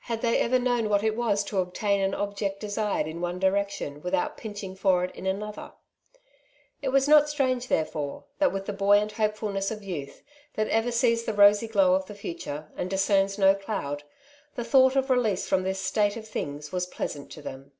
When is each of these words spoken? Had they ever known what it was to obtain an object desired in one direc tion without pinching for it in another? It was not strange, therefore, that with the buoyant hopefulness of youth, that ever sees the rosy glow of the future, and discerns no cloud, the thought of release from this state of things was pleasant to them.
Had 0.00 0.20
they 0.20 0.36
ever 0.40 0.58
known 0.58 0.88
what 0.88 1.04
it 1.04 1.14
was 1.14 1.44
to 1.44 1.60
obtain 1.60 2.00
an 2.00 2.12
object 2.12 2.58
desired 2.58 3.06
in 3.06 3.20
one 3.20 3.38
direc 3.38 3.68
tion 3.70 4.02
without 4.02 4.36
pinching 4.36 4.74
for 4.74 5.04
it 5.04 5.14
in 5.14 5.26
another? 5.28 5.74
It 6.82 6.88
was 6.88 7.06
not 7.06 7.28
strange, 7.28 7.68
therefore, 7.68 8.24
that 8.40 8.50
with 8.52 8.66
the 8.66 8.72
buoyant 8.72 9.12
hopefulness 9.12 9.70
of 9.70 9.84
youth, 9.84 10.24
that 10.54 10.66
ever 10.70 10.90
sees 10.90 11.22
the 11.22 11.34
rosy 11.34 11.68
glow 11.68 11.94
of 11.94 12.06
the 12.06 12.16
future, 12.16 12.72
and 12.76 12.90
discerns 12.90 13.38
no 13.38 13.54
cloud, 13.54 14.02
the 14.56 14.64
thought 14.64 14.96
of 14.96 15.08
release 15.08 15.46
from 15.46 15.62
this 15.62 15.78
state 15.80 16.16
of 16.16 16.26
things 16.26 16.72
was 16.72 16.86
pleasant 16.88 17.30
to 17.30 17.40
them. 17.40 17.70